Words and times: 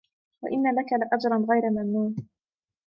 وإن 0.43 0.63
لك 0.75 0.93
لأجرا 0.93 1.37
غير 1.49 1.69
ممنون 1.69 2.15